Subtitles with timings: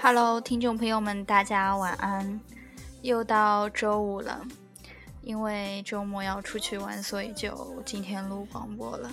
[0.00, 2.40] Hello，听众朋友们，大家晚安。
[3.02, 4.44] 又到周五了，
[5.22, 9.10] 因为周末要出去玩，所以就今天录广播了。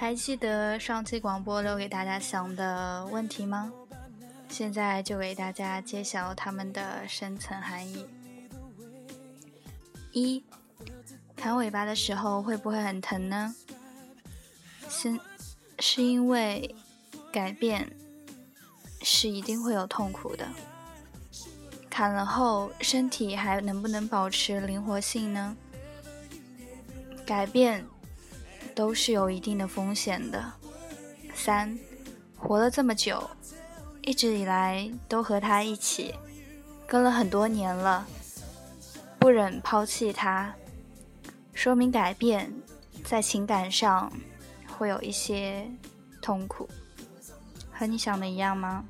[0.00, 3.72] 还记得上期广播留给大家想的问题吗？
[4.48, 8.06] 现在就给大家揭晓它们的深层含义。
[10.12, 10.44] 一，
[11.34, 13.52] 砍尾巴的时候会不会很疼呢？
[14.88, 15.18] 先
[15.80, 16.76] 是因为
[17.32, 17.90] 改变。
[19.02, 20.48] 是一定会有痛苦的。
[21.90, 25.56] 砍了后，身体还能不能保持灵活性呢？
[27.26, 27.84] 改变
[28.78, 30.52] 都是有一定的风险的。
[31.34, 31.76] 三，
[32.36, 33.28] 活了这么久，
[34.02, 36.14] 一直以来都和他一起，
[36.86, 38.06] 跟了很多年了，
[39.18, 40.54] 不忍抛弃他，
[41.52, 42.52] 说明改变
[43.04, 44.12] 在情感上
[44.78, 45.68] 会有一些
[46.22, 46.68] 痛苦。
[47.72, 48.84] 和你想的一样吗？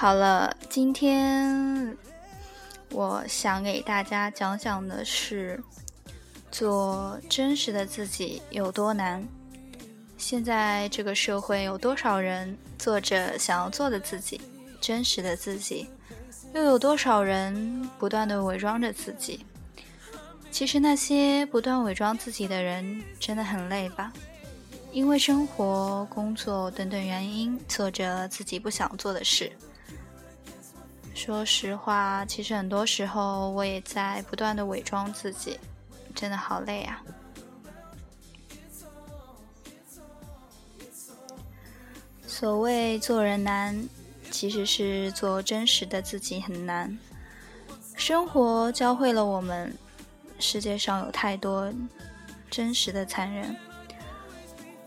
[0.00, 1.94] 好了，今天
[2.90, 5.62] 我想给大家讲讲的是
[6.50, 9.22] 做真实的自己有多难。
[10.16, 14.40] 现在这个社会有多少人做着想要做的自己，
[14.80, 15.86] 真实的自己，
[16.54, 19.44] 又有多少人不断的伪装着自己？
[20.50, 24.10] 其实那些不断伪装自己的人真的很累吧？
[24.92, 29.52] 因为生活、工作等等原因，做着自己不想做的事。
[31.14, 35.58] 说实话，其实很多时候我也在不断的伪装自己，
[36.14, 37.02] 真的好累啊。
[42.26, 43.86] 所谓做人难，
[44.30, 46.98] 其实是做真实的自己很难。
[47.96, 49.76] 生活教会了我们，
[50.38, 51.70] 世界上有太多
[52.50, 53.54] 真实的残忍。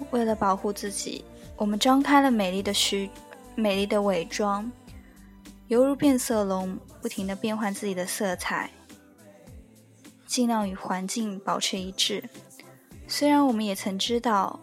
[0.09, 1.23] 为了保护自己，
[1.55, 3.09] 我们张开了美丽的虚，
[3.53, 4.69] 美丽的伪装。
[5.67, 8.69] 犹如变色龙，不停地变换自己的色彩，
[10.25, 12.29] 尽量与环境保持一致。
[13.07, 14.59] 虽然我们也曾知道，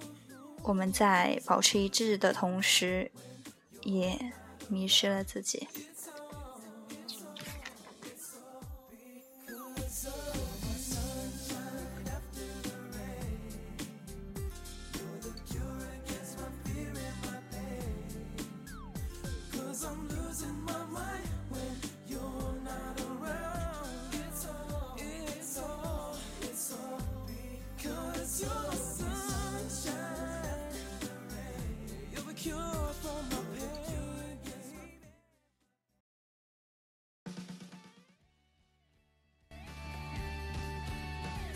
[0.62, 3.10] 我们在保持一致的同时，
[3.82, 4.18] 也
[4.68, 5.66] 迷失了自己。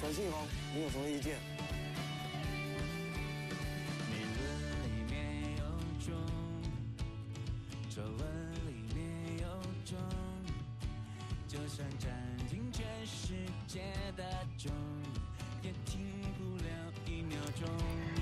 [0.05, 0.43] 短信好，
[0.75, 1.35] 你有什么意见？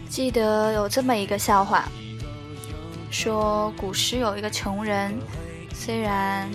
[0.09, 1.89] 记得有这么一个笑话，
[3.11, 5.19] 说古时有一个穷人，
[5.75, 6.49] 虽然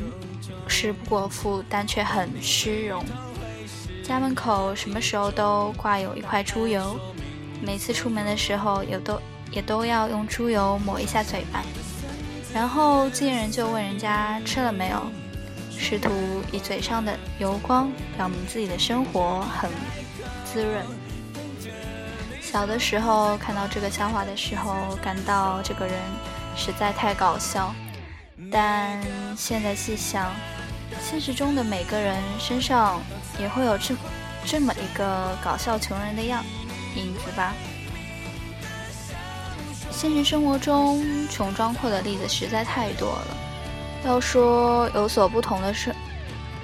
[0.70, 3.04] 食不果腹，但却很虚荣。
[4.08, 6.98] 家门口什么时候都挂有一块猪油，
[7.62, 9.22] 每次出门的时候也都
[9.52, 11.62] 也都要用猪油抹一下嘴巴，
[12.54, 15.04] 然后见人就问人家吃了没有，
[15.78, 16.10] 试图
[16.54, 19.70] 以嘴上的油光表明自己的生活很
[20.46, 20.86] 滋润。
[22.42, 25.94] 小的时候看到这个笑话的时候，感到这个人
[26.56, 27.76] 实在太搞笑，
[28.50, 28.98] 但
[29.36, 30.32] 现在细想。
[31.02, 33.02] 现实中的每个人身上
[33.40, 33.96] 也会有这
[34.46, 36.44] 这么一个搞笑穷人的样
[36.96, 37.54] 影子吧。
[39.92, 43.38] 现实生活中穷装阔的例子实在太多了。
[44.06, 45.94] 要说有所不同的是，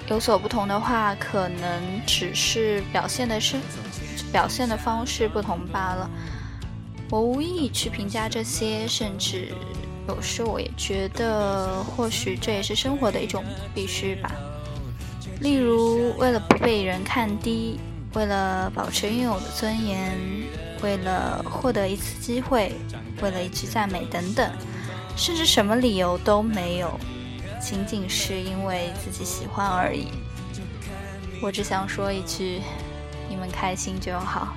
[0.07, 3.57] 有所不同的话，可能只是表现的是
[4.31, 6.09] 表现的方式不同罢了。
[7.09, 9.51] 我无意去评价这些，甚至
[10.07, 13.43] 有时我也觉得，或许这也是生活的一种
[13.73, 14.31] 必须吧。
[15.43, 17.77] 例如，为了不被人看低，
[18.13, 20.17] 为了保持应有的尊严，
[20.81, 22.71] 为了获得一次机会，
[23.21, 24.49] 为了一句赞美等等，
[25.17, 26.97] 甚至什么理由都没有，
[27.59, 30.07] 仅仅是因为自己喜欢而已。
[31.41, 32.61] 我只想说一句：
[33.27, 34.55] 你们开心就好。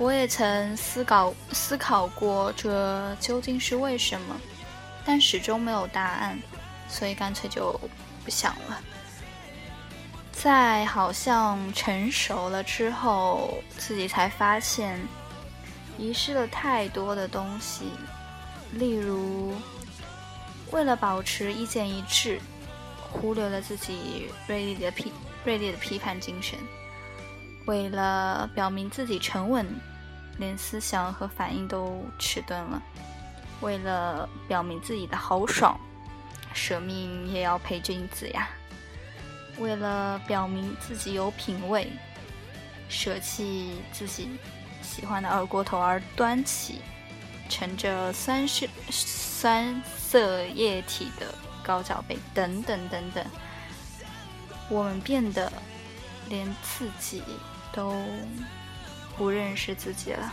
[0.00, 4.34] 我也曾思考思考过，这究竟是为什么，
[5.04, 6.40] 但始终没有答案，
[6.88, 7.78] 所以干脆就
[8.24, 8.80] 不想了。
[10.32, 14.98] 在好像成熟了之后，自己才发现，
[15.98, 17.90] 遗失了太多的东西，
[18.72, 19.54] 例如，
[20.70, 22.40] 为了保持意见一致，
[23.12, 25.12] 忽略了自己锐利的批
[25.44, 26.58] 锐利的批判精神，
[27.66, 29.66] 为了表明自己沉稳。
[30.40, 32.82] 连思想和反应都迟钝了，
[33.60, 35.78] 为了表明自己的豪爽，
[36.54, 38.48] 舍命也要陪君子呀；
[39.58, 41.92] 为了表明自己有品味，
[42.88, 44.30] 舍弃自己
[44.82, 46.80] 喜欢的二锅头而端起
[47.50, 51.26] 盛着酸是酸涩液体的
[51.62, 53.22] 高脚杯，等等等等，
[54.70, 55.52] 我们变得
[56.30, 57.22] 连自己
[57.72, 57.94] 都。
[59.20, 60.32] 不认识自己了，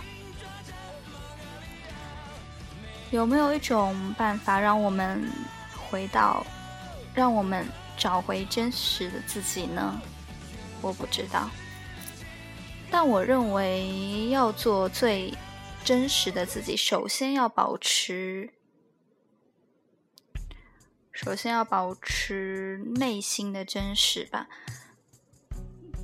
[3.11, 5.29] 有没有一种办法让我们
[5.75, 6.45] 回到，
[7.13, 7.67] 让我们
[7.97, 10.01] 找回真实的自己呢？
[10.81, 11.49] 我不知道，
[12.89, 15.33] 但我认为要做最
[15.83, 18.53] 真实的自己，首先要保持，
[21.11, 24.47] 首先要保持内心的真实吧。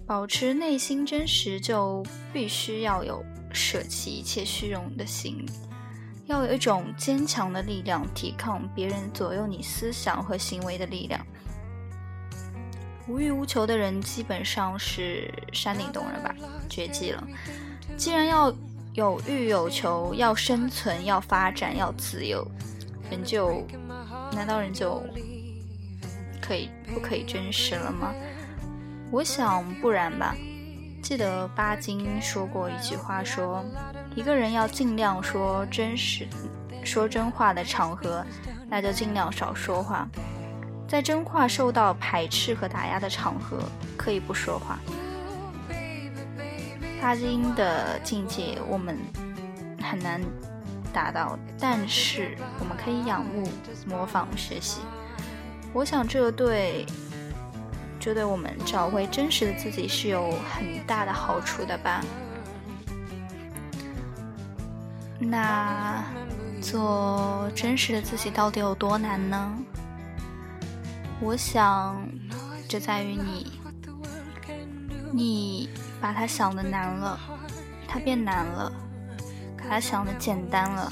[0.05, 3.23] 保持内心真实，就必须要有
[3.53, 5.45] 舍弃一切虚荣的心，
[6.25, 11.25] 要有一种坚强的力量，抵抗别人左右你思想和行为的力量。
[13.07, 16.35] 无欲无求的人基本上是山顶洞人吧，
[16.69, 17.25] 绝迹了。
[17.95, 18.53] 既然要
[18.93, 22.45] 有欲有求，要生存，要发展，要自由，
[23.09, 23.65] 人就
[24.33, 25.01] 难道人就
[26.41, 28.13] 可以不可以真实了吗？
[29.13, 30.35] 我想不然吧。
[31.03, 33.63] 记得巴金说过一句话，说
[34.15, 36.27] 一个人要尽量说真实、
[36.83, 38.25] 说真话的场合，
[38.67, 40.07] 那就尽量少说话；
[40.87, 43.59] 在真话受到排斥和打压的场合，
[43.95, 44.79] 可以不说话。
[46.99, 48.97] 巴金的境界我们
[49.79, 50.19] 很难
[50.91, 53.47] 达到，但是我们可以仰慕、
[53.85, 54.81] 模仿、学习。
[55.71, 56.83] 我想这对。
[58.03, 62.03] 这对我们找回真实的自己是有很大的好处的吧？
[65.17, 66.03] 那
[66.61, 69.57] 做真实的自己到底有多难呢？
[71.21, 72.05] 我想，
[72.67, 73.53] 这在于你，
[75.13, 75.69] 你
[76.01, 77.17] 把它想的难了，
[77.87, 78.69] 它变难了；
[79.57, 80.91] 把它想的简单了，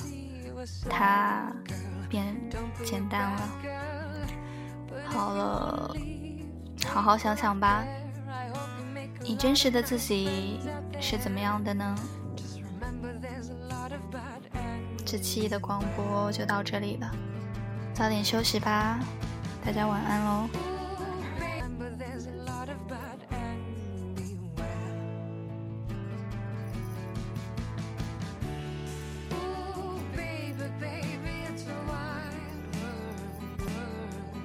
[0.90, 1.52] 它
[2.08, 2.34] 变
[2.86, 3.42] 简单了。
[5.10, 5.94] 好了。
[6.88, 7.84] 好好想想吧，
[9.22, 10.60] 你真实的自己
[11.00, 11.96] 是怎么样的呢？
[15.06, 17.12] 这期的广播就到这里了，
[17.94, 19.00] 早点休息吧，
[19.66, 20.71] 大家晚安喽。